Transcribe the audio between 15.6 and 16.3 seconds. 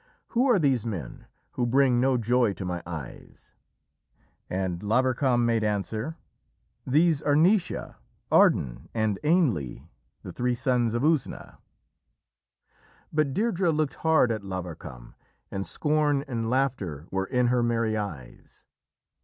scorn